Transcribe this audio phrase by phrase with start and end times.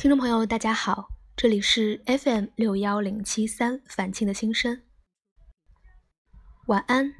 [0.00, 4.80] 听众朋友，大家好，这里是 FM 六幺零七三反庆的心声。
[6.68, 7.12] 晚安，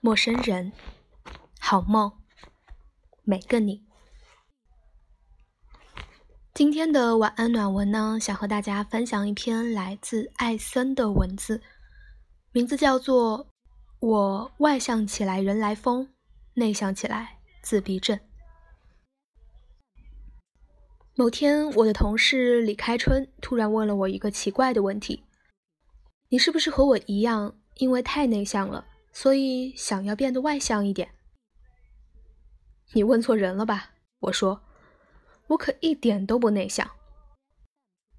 [0.00, 0.72] 陌生人，
[1.60, 2.10] 好梦，
[3.24, 3.84] 每个你。
[6.54, 11.62] 今天的晚安暖文呢，想和大家分享一篇来自艾森的文字，
[12.52, 13.44] 名字叫做
[14.00, 16.08] 《我外向起来人来疯，
[16.54, 18.16] 内向起来自闭症》。
[21.16, 25.22] 某天，我的同事李开春突然问了我一个奇怪的问题
[26.30, 31.10] ：“你是不是和我一样，因为太内向了，所以想要变得外向一点？”
[32.94, 33.92] 你问错人了吧？
[34.18, 34.60] 我说。
[35.48, 36.90] 我可一点都不内向。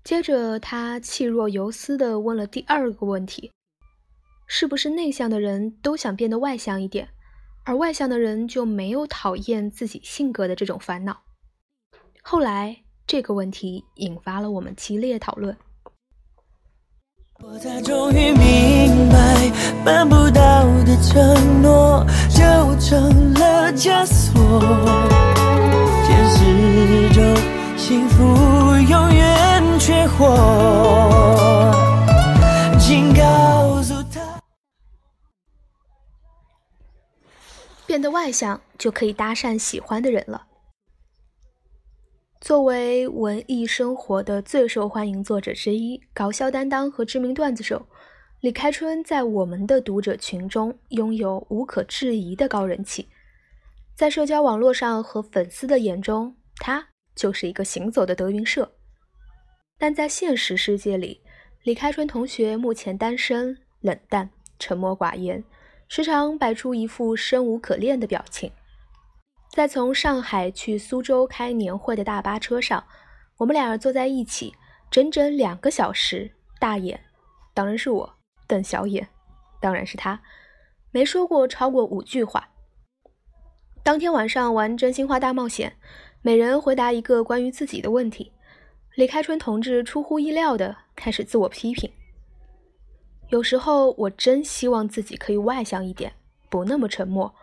[0.03, 3.51] 接着，他气若游丝地问了第二个问题
[4.47, 7.09] ：“是不是内向的人都想变得外向一点，
[7.63, 11.23] 而外向的人就没有讨厌自己性格的这种烦恼？”
[12.21, 15.55] 后来，这个问题引发了我们激烈讨论。
[17.43, 19.51] 我才终于明白，
[19.83, 22.41] 办不到的承诺就
[22.79, 24.33] 成了枷锁。
[26.37, 27.35] 始终
[27.77, 28.23] 幸福
[28.89, 31.71] 永远缺货。
[32.79, 34.41] 请告诉他，
[37.85, 40.47] 变得外向就可以搭讪喜欢的人了。
[42.45, 47.87] 作为文艺生活的最受欢迎作者之一，搞笑担当和知名段子手
[48.39, 53.07] 李开春，在我们的读者群中拥有无可置疑的高人气。
[53.95, 58.71] 在社交网络上和粉丝的眼中，他就是一个行走的德云社。
[59.79, 61.21] 但在现实世界里，
[61.63, 64.29] 李开春同学目前单身、冷淡、
[64.59, 65.43] 沉默寡言，
[65.87, 68.51] 时常摆出一副生无可恋的表情。
[69.55, 72.83] 在从上海去苏州开年会的大巴车上，
[73.37, 74.53] 我们俩坐在一起
[74.91, 76.29] 整整两个小时，
[76.59, 76.99] 大眼
[77.53, 78.15] 当然是我，
[78.47, 79.07] 瞪小眼
[79.61, 80.21] 当然是他，
[80.91, 82.49] 没说过超过五句话。
[83.81, 85.77] 当天晚上玩真心话大冒险，
[86.21, 88.33] 每人回答一个关于自己的问题。
[88.95, 91.89] 李开春同志出乎意料的开始自我批评。
[93.29, 96.11] 有时候我真希望自己可以外向一点，
[96.49, 97.33] 不那么沉默，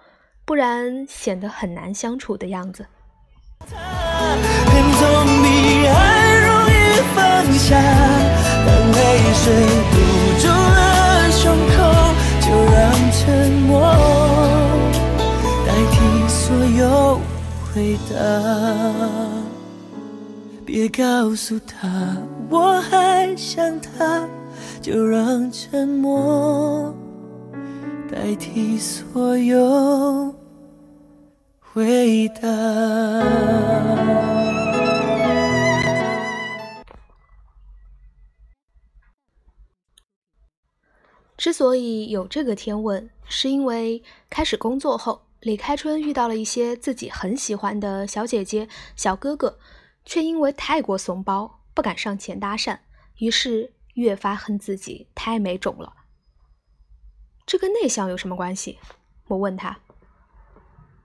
[0.45, 2.87] 不然显得很难相处的样子。
[17.75, 18.17] 回答，
[20.67, 22.15] 别告诉他
[22.51, 24.29] 我还想他，
[24.83, 26.95] 就让沉默。
[28.15, 30.35] 代替所有
[31.59, 32.43] 回答。
[41.39, 45.23] 之所以有这个天问，是因为开始工作后。
[45.41, 49.59] 李开春遇到了一些自己很喜欢的小姐姐、小哥哥，
[50.05, 52.79] 却因为太过怂包，不敢上前搭讪，
[53.17, 55.95] 于是越发恨自己太没种了。
[57.45, 58.79] 这跟内向有什么关系？
[59.29, 59.79] 我问他。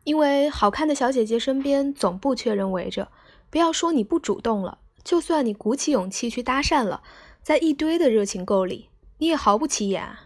[0.03, 3.11] 因为好看的小姐姐身边总不缺人围着，
[3.49, 7.03] 不要说你不主动了，就算你鼓起勇气去搭讪了，
[7.41, 10.21] 在一堆的热情够里，你也毫不起眼啊。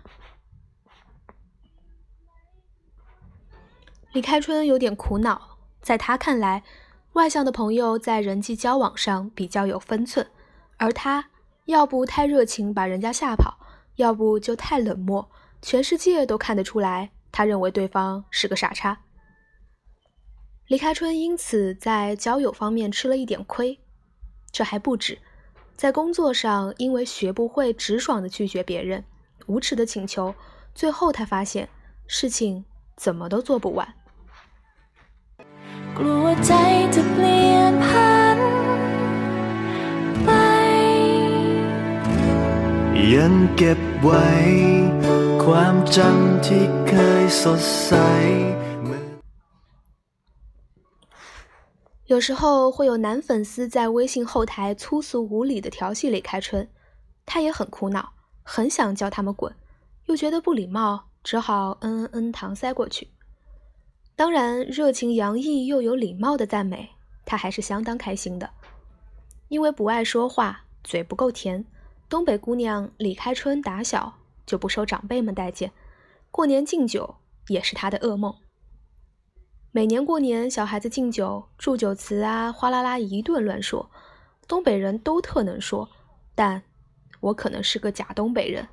[4.12, 6.64] 李开春有点苦恼，在他看来，
[7.14, 10.30] 外向的朋友在人际交往上比较有分寸，
[10.78, 11.30] 而他
[11.66, 13.58] 要不太热情把人家吓跑，
[13.96, 15.32] 要不就太冷漠，
[15.62, 19.00] 全世界都看得出来，他认为对方是个傻叉。
[20.68, 23.80] 李开春因此在交友方面吃了一点亏，
[24.52, 25.20] 这还不止，
[25.76, 29.04] 在工作上因为学不会直爽的拒绝别人，
[29.48, 30.34] 无耻的请求，
[30.74, 31.68] 最后他发现
[32.08, 32.66] 事情
[32.96, 33.94] 怎么都做不完。
[52.06, 56.70] 有时候会有男粉丝在微信后台粗俗无礼的调戏李开春，
[57.26, 59.52] 他也很苦恼，很想叫他们滚，
[60.06, 63.10] 又觉得不礼貌，只好嗯嗯嗯搪塞过去。
[64.16, 66.90] 当然，热情洋溢又有礼貌的赞美，
[67.26, 68.48] 他还是相当开心的。
[69.48, 71.66] 因为不爱说话，嘴不够甜，
[72.08, 74.14] 东北姑娘李开春打小
[74.52, 75.72] 就不受长辈们待见，
[76.30, 77.16] 过年敬酒
[77.48, 78.36] 也是他的噩梦。
[79.72, 83.90] 每年过年，小孩子敬酒、祝酒词啊，哗啦啦一顿乱说。
[84.50, 85.88] 东北人都特能说，
[86.36, 86.62] 但
[87.22, 88.68] 我可能是个假东北人，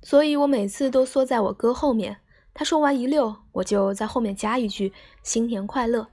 [0.00, 2.16] 所以我每次都缩在我哥后面。
[2.54, 4.90] 他说完一溜，我就在后面加一句
[5.22, 6.08] “新年快乐”。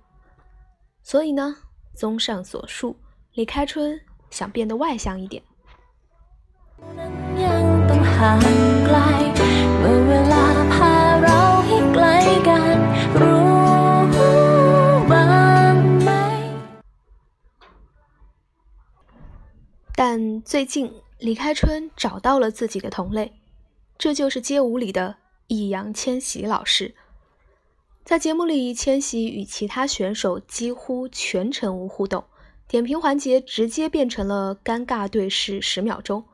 [1.04, 1.56] 所以呢，
[1.96, 2.98] 综上所述，
[3.32, 3.98] 李开春
[4.30, 5.42] 想变得外向一点。
[19.96, 23.34] 但最近，李开春找到了自己的同类，
[23.98, 25.18] 这就是街舞里的
[25.48, 26.96] 易烊千玺老师。
[28.04, 32.24] 在节目里，千玺与其他选手几乎全程无互动，
[32.68, 36.26] 点评环节直接变成了尴尬对视十秒钟。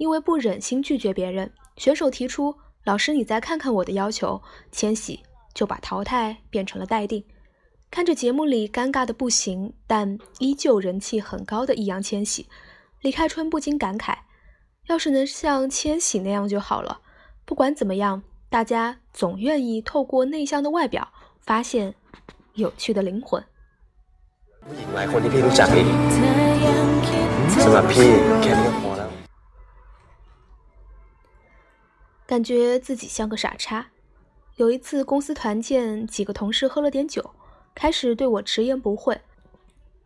[0.00, 4.40] 因为不忍心拒绝别人，选手提出“老师，你再看看我的要求”，
[4.72, 5.20] 千玺
[5.52, 7.22] 就把淘汰变成了待定。
[7.90, 12.48] 看着节目里尴尬的不行，但依旧人气很高的易烊千玺，
[13.02, 14.16] 李开春不禁感慨：
[14.86, 17.02] 要是能像千玺那样就好了。
[17.44, 21.12] 不管怎么样，大家总愿意透过内向的外表
[21.42, 21.94] 发现
[22.54, 23.44] 有趣的灵魂。
[32.30, 33.88] 感觉自己像个傻叉。
[34.54, 37.28] 有一次公司团建，几个同事喝了点酒，
[37.74, 39.20] 开始对我直言不讳，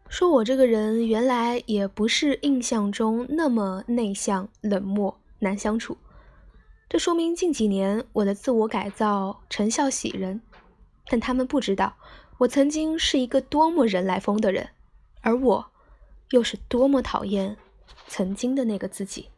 [0.08, 5.98] 说我这个人原来也不是印象中那么内向、冷漠、难相处。
[6.88, 10.40] 这说明近几年我的自我改造成效喜人。
[11.08, 11.94] 但他们不知道，
[12.38, 14.70] 我曾经是一个多么人来疯的人，
[15.20, 15.66] 而我
[16.30, 17.58] 又是多么讨厌
[18.08, 19.28] 曾经的那个自己。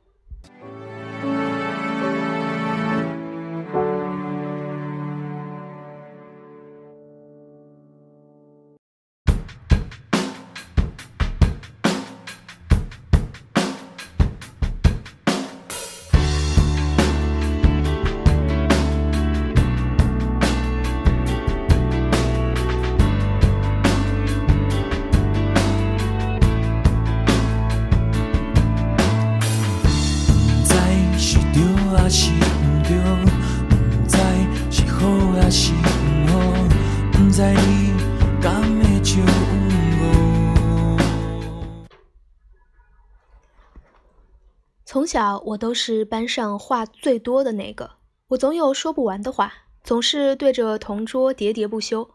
[45.07, 47.89] 从小我都是班上话最多的那个，
[48.27, 49.53] 我总有说不完的话，
[49.85, 52.11] 总是对着同桌喋喋不休。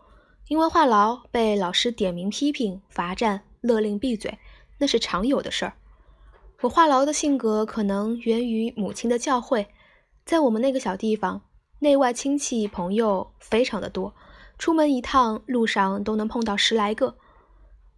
[0.49, 4.37] 因为话痨被老师点名批评、罚站、勒令闭嘴，
[4.77, 5.73] 那是常有的事儿。
[6.59, 9.67] 我话痨的性格可能源于母亲的教诲，
[10.25, 11.43] 在我们那个小地方，
[11.79, 14.13] 内外亲戚朋友非常的多，
[14.57, 17.15] 出门一趟路上都能碰到十来个。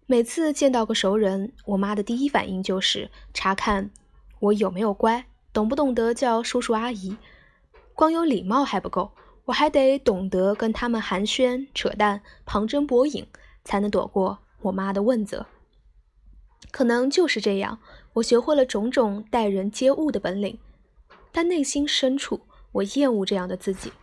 [0.05, 3.89] 每次见到个熟人，我妈的第一反应就是查看。
[4.43, 5.25] 我有没有乖？
[5.53, 7.15] 懂不懂得叫叔叔阿姨？
[7.93, 9.13] 光有礼貌还不够，
[9.45, 13.25] 我还得懂得跟他们寒暄、扯淡、旁征博引，
[13.63, 15.45] 才能躲过我妈的问责。
[16.71, 17.79] 可能就是这样，
[18.13, 20.59] 我学会了种种待人接物的本领，
[21.31, 22.41] 但内心深处，
[22.73, 23.93] 我厌恶这样的自己。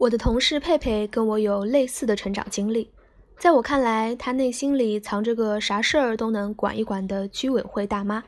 [0.00, 2.90] 我的同事佩佩跟我有类似的成长经历，
[3.36, 8.24] 在我看来，她内心里藏着个啥事儿都能管一管的居委会大妈，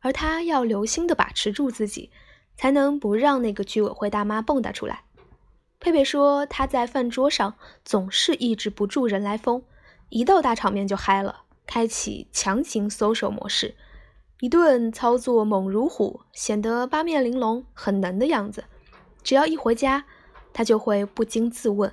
[0.00, 2.10] 而她要留心的把持住自己，
[2.54, 5.04] 才能不让那个居委会大妈蹦跶出来。
[5.80, 9.62] 佩佩说，她在饭桌上总是抑制不住人来疯，
[10.10, 13.74] 一到大场面就嗨了，开启强行搜手模式，
[14.40, 18.64] 一顿操作猛如虎，显得八面玲珑、很能的样子。
[19.22, 20.04] 只要一回家，
[20.56, 21.92] 他就会不禁自问：“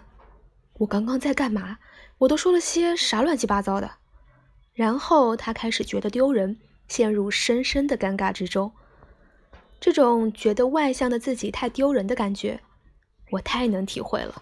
[0.80, 1.80] 我刚刚在干嘛？
[2.20, 3.92] 我都说了些啥乱七八糟的？”
[4.74, 8.72] 然后他开始觉得丢人，陷入深深的尴尬之中。
[9.82, 12.62] 这种觉得外向的自己太丢人的感觉，
[13.32, 14.42] 我太能体会了。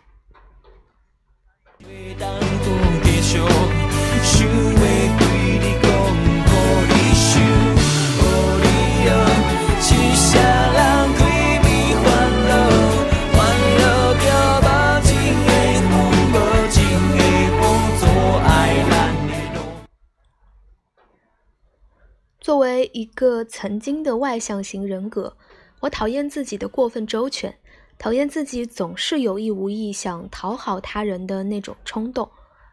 [22.94, 25.36] 一个曾经的外向型人格，
[25.82, 27.58] 我讨厌自己的过分周全，
[27.98, 32.30] 讨厌自己总是有意无意想讨好他人的那种冲动，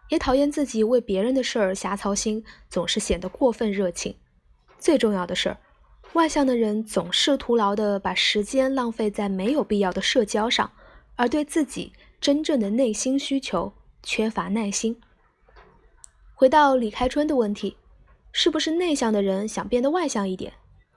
[0.08, 4.14] 也讨厌自己为别人的事儿瞎操心，总是显得过分热情。
[4.78, 5.56] 最重要的是，
[6.14, 10.70] 外向的人总是徒劳的把时间浪费在没有必要的社交上，
[11.16, 13.72] 而对自己真正的内心需求
[14.02, 15.00] 缺乏耐心。
[16.34, 17.76] 回到李开春的问题。
[18.40, 20.52] 是不是内向的人想变得外向一点，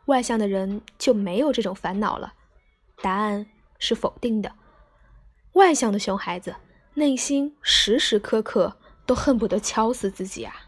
[0.05, 2.35] 外向的人就没有这种烦恼了？
[3.01, 3.47] 答案
[3.79, 4.53] 是否定的。
[5.53, 6.55] 外向的熊孩子
[6.93, 10.60] 内心时时刻刻都恨不得敲死自己啊！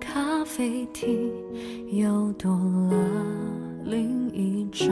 [0.00, 1.32] 咖啡厅
[1.96, 2.96] 又多了
[3.84, 4.88] 另一张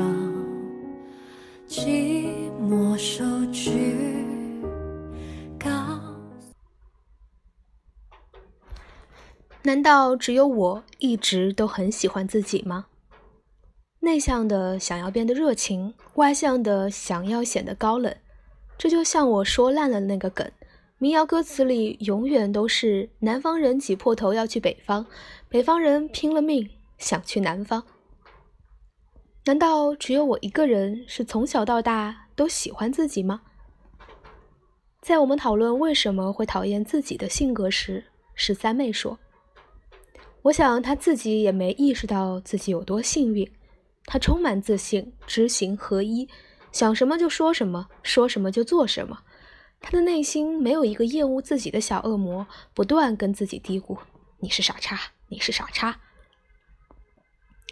[1.66, 3.70] 寂寞手句。
[9.64, 12.86] 难道只有我一直都很喜欢自己吗？
[14.00, 18.12] 内向的想要变得热情，外向的想要显得高冷，
[18.76, 20.50] 这就像我说烂了那个梗。
[21.02, 25.04] 民谣歌词里永远都是南方人挤破头要去北方，
[25.48, 27.82] 北方人拼了命想去南方。
[29.46, 33.42] 难道只有我一个人是从小到大都喜欢自己吗？
[35.00, 38.04] 在我们讨论为什么会讨厌自己的性格时，
[38.36, 39.18] 十三妹说
[40.42, 43.50] ：“我想她自己也没意识到自己有多幸运，
[44.04, 46.28] 她充满自信，知行合一，
[46.70, 49.18] 想什么就说什么，说什么就做什么。”
[49.82, 53.98] 他的内心没有一个厌恶自己的小恶魔，不断跟自己嘀咕
[54.38, 54.98] ：“你是傻叉，
[55.28, 56.00] 你是傻叉。”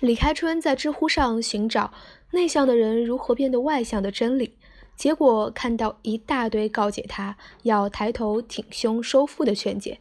[0.02, 1.93] 李开春在知乎上寻找
[2.33, 4.59] 内向的人如何变得外向的真理，
[4.97, 10.00] 结果看到一大堆告诫他要抬头挺胸收腹的劝解，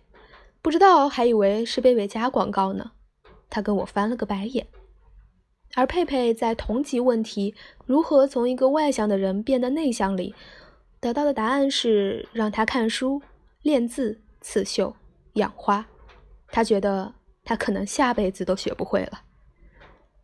[0.62, 2.92] 不知道还以为是贝贝家广告呢。
[3.50, 4.68] 他跟我翻了个白眼。
[5.76, 7.54] 而佩佩在同级问题
[7.86, 10.34] “如何从一个外向的人变得内向”里。
[11.00, 13.22] 得到的答案是让他看书、
[13.62, 14.96] 练字、刺绣、
[15.34, 15.86] 养花。
[16.52, 17.14] 他觉得
[17.44, 19.22] 他可能下辈子都学不会了。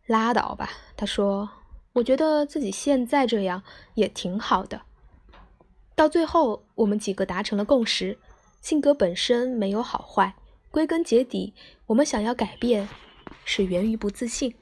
[0.06, 1.48] 拉倒吧，他说
[1.94, 3.62] ：“我觉得自己现在这样
[3.94, 4.82] 也挺好的。”
[5.96, 8.18] 到最后，我们几个达成了共识：
[8.60, 10.34] 性格本身没有好坏，
[10.70, 11.54] 归根结底，
[11.86, 12.86] 我们想要改变，
[13.44, 14.54] 是源于不自信。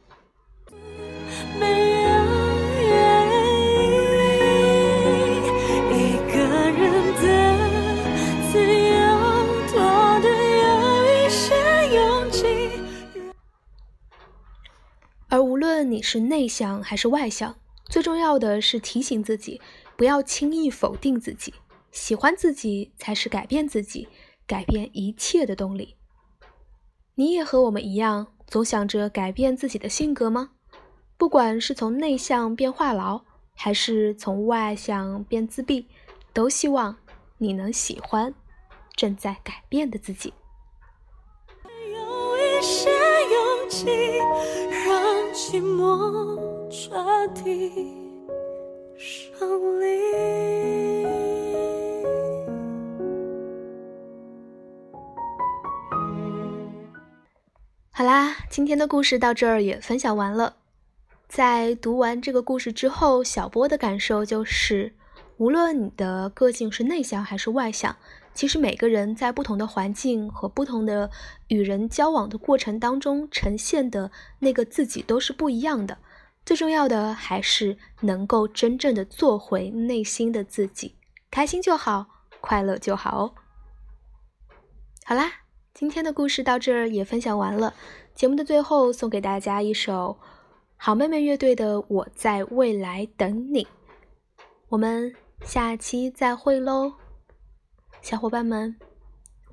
[15.95, 19.61] 你是内向还是外向，最重要的是提醒自己，
[19.97, 21.55] 不要轻易否定自己。
[21.93, 24.09] 喜欢自己才是改变自己、
[24.45, 25.95] 改变一切的动力。
[27.15, 30.51] 你也和我们一样，总想着改变自己的性格吗？
[31.17, 33.23] 不管是从内向变话痨，
[33.55, 35.87] 还是从外向变自闭，
[36.33, 36.97] 都希望
[37.39, 38.35] 你能喜欢
[38.97, 40.35] 正在改变的自己。
[43.75, 43.87] 勇气。
[45.35, 46.39] 寂寞
[46.71, 47.93] 彻底
[48.97, 51.07] 胜利。
[57.91, 60.55] 好啦，今天的故事到这儿也分享完了。
[61.29, 64.95] 在读完这个故事之后，小波的感受就是，
[65.37, 67.97] 无论你的个性是内向还是外向。
[68.35, 71.11] 其实每个人在不同的环境和不同的
[71.49, 74.11] 与人交往的过程当中，呈现的
[74.41, 75.99] 那个自己都是不一样的。
[76.45, 80.97] 最重要的还是能够真正的做回内心的自己，
[81.31, 82.07] 开心就好，
[82.41, 83.35] 快乐就好哦。
[85.07, 85.31] 好啦，
[85.73, 87.73] 今天的故事到这儿也分享完了。
[88.15, 90.19] 节目的最后，送给大家一首
[90.77, 93.65] 好妹妹乐队的《我在未来等你》。
[94.69, 95.15] 我们
[95.45, 96.95] 下期再会喽，
[98.05, 98.77] 小伙伴们，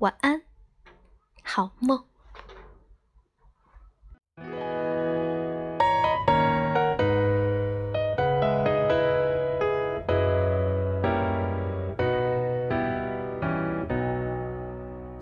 [0.00, 0.42] 晚安，
[1.42, 1.98] 好梦。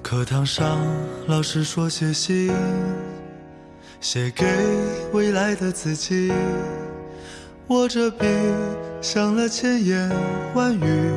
[0.03, 0.85] 课堂上，
[1.29, 2.53] 老师说写信，
[4.01, 4.45] 写给
[5.13, 6.33] 未来的自己。
[7.69, 8.27] 握着笔，
[9.01, 10.11] 想了千言
[10.53, 11.13] 万语，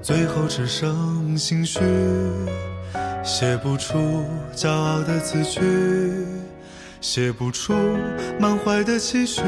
[0.00, 1.80] 最后只剩心虚，
[3.22, 4.24] 写不出
[4.54, 5.60] 骄傲的字句，
[7.00, 7.74] 写不出
[8.40, 9.42] 满怀的期许，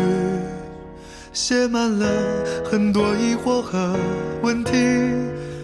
[1.33, 2.07] 写满了
[2.71, 3.97] 很多疑惑和
[4.43, 4.73] 问题，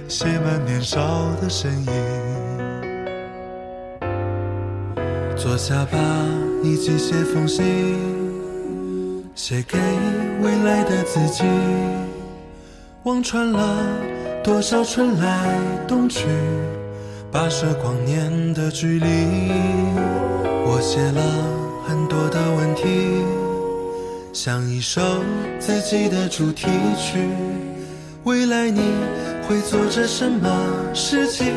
[0.08, 1.92] 写满年少的身影。
[5.36, 5.98] 坐下吧，
[6.62, 7.64] 一起写封信，
[9.34, 9.78] 写给
[10.40, 11.44] 未来的自己。
[13.04, 13.84] 望穿了
[14.46, 16.28] 多少春来冬去，
[17.32, 19.50] 跋涉光年的距离。
[20.64, 21.20] 我写了
[21.84, 23.24] 很多的问题，
[24.32, 25.00] 像一首
[25.58, 27.18] 自己的主题曲。
[28.22, 28.82] 未来你
[29.48, 30.48] 会做着什么
[30.94, 31.52] 事情？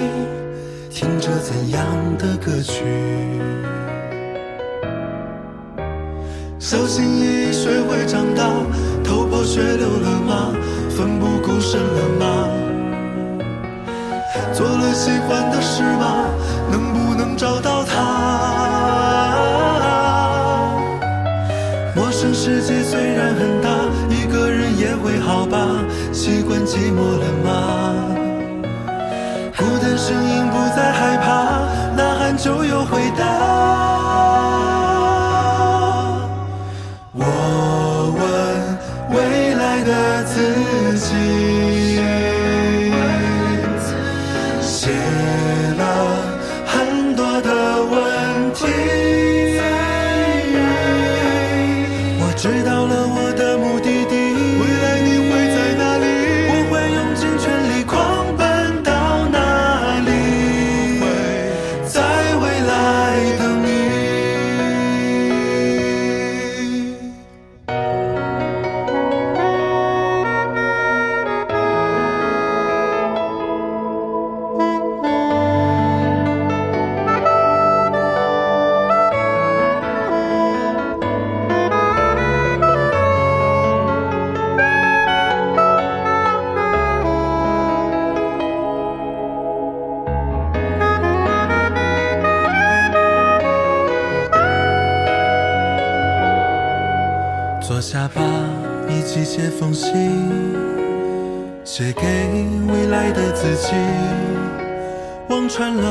[0.90, 1.86] 听着怎样
[2.18, 2.82] 的歌曲？
[6.58, 8.50] 小心翼翼学会长大，
[9.04, 10.56] 头破血流了吗？
[10.90, 12.69] 奋不顾身了吗？
[14.54, 16.26] 做了喜欢的事吗？
[16.72, 17.96] 能不能找到他？
[21.96, 23.70] 陌生世界虽然很大，
[24.10, 25.58] 一个人也会好吧？
[26.12, 28.06] 习惯寂寞了吗？
[29.58, 31.60] 孤单声音不再害怕，
[31.96, 32.99] 呐喊就有回